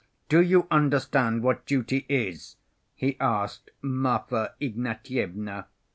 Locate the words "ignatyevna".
4.59-5.67